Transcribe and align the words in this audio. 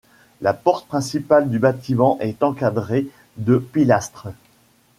La 0.41 0.53
porte 0.55 0.87
principale 0.87 1.47
du 1.47 1.59
bâtiment 1.59 2.17
est 2.21 2.41
encadré 2.41 3.07
de 3.37 3.59
pilastres. 3.59 4.29